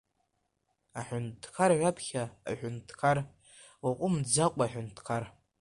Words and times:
Аҳәынҭқар, 0.99 1.71
ҩаԥхьа 1.79 2.23
аҳәынҭқар, 2.49 3.17
уааҟәымҵӡакәа 3.83 4.63
аҳәынҭқар! 4.65 5.23